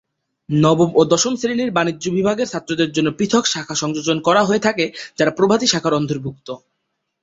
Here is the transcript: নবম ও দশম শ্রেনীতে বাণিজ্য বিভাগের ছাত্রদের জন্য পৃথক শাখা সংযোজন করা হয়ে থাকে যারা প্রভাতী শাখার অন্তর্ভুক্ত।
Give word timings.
নবম 0.49 0.89
ও 0.95 1.01
দশম 1.11 1.33
শ্রেনীতে 1.37 1.75
বাণিজ্য 1.77 2.05
বিভাগের 2.17 2.51
ছাত্রদের 2.53 2.89
জন্য 2.91 3.09
পৃথক 3.17 3.43
শাখা 3.47 3.75
সংযোজন 3.81 4.17
করা 4.27 4.41
হয়ে 4.43 4.65
থাকে 4.67 4.85
যারা 5.17 5.31
প্রভাতী 5.37 5.65
শাখার 5.67 5.93
অন্তর্ভুক্ত। 5.93 6.47